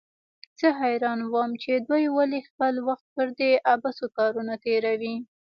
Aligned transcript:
زه 0.59 0.67
حيران 0.81 1.19
وم 1.33 1.51
چې 1.63 1.71
دوى 1.87 2.05
ولې 2.17 2.39
خپل 2.49 2.73
وخت 2.87 3.05
پر 3.15 3.27
دې 3.39 3.51
عبثو 3.71 4.05
کارونو 4.17 4.53
تېروي. 4.63 5.15